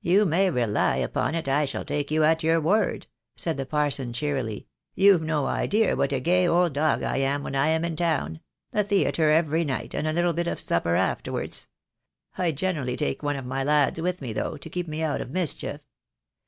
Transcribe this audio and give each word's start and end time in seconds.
"You 0.00 0.26
may 0.26 0.50
rely 0.50 0.96
upon 0.96 1.36
it 1.36 1.46
I 1.46 1.64
shall 1.64 1.84
take 1.84 2.10
you 2.10 2.24
at 2.24 2.42
your 2.42 2.60
word," 2.60 2.82
THE 2.82 2.88
DAY 2.88 2.88
WILL 2.90 2.96
COME. 2.96 3.08
25 3.10 3.10
I 3.12 3.40
said 3.40 3.56
the 3.58 3.66
parson 3.66 4.12
cheerily. 4.12 4.66
"You've 4.96 5.22
no 5.22 5.46
idea 5.46 5.94
what 5.94 6.12
a 6.12 6.18
gay 6.18 6.48
old 6.48 6.72
dog 6.72 7.04
I 7.04 7.18
am 7.18 7.44
when 7.44 7.54
I 7.54 7.68
am 7.68 7.84
in 7.84 7.94
town— 7.94 8.40
the 8.72 8.82
theatre 8.82 9.30
every 9.30 9.64
night, 9.64 9.94
and 9.94 10.08
a 10.08 10.12
little 10.12 10.32
bit 10.32 10.48
of 10.48 10.58
supper 10.58 10.96
afterwards. 10.96 11.68
I 12.36 12.50
generally 12.50 12.96
take 12.96 13.22
one 13.22 13.36
of 13.36 13.46
my 13.46 13.62
lads 13.62 14.00
with 14.00 14.20
me, 14.20 14.32
though, 14.32 14.56
to 14.56 14.68
keep 14.68 14.88
me 14.88 15.00
out 15.00 15.20
of 15.20 15.30
mis 15.30 15.54
chief. 15.54 15.78